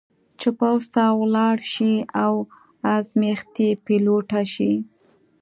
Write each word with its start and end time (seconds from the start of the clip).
چې 0.39 0.49
پوځ 0.59 0.83
ته 0.95 1.03
ولاړه 1.21 1.67
شي 1.73 1.93
او 2.23 2.33
ازمېښتي 2.95 3.69
پیلوټه 3.85 4.41
شي. 4.53 4.73